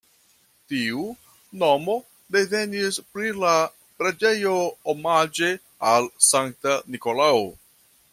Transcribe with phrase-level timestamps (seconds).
[0.71, 1.01] Tiu
[1.63, 1.97] nomo
[2.35, 3.51] devenis pri la
[3.99, 4.55] preĝejo
[4.95, 5.51] omaĝe
[5.91, 7.45] al Sankta Nikolao.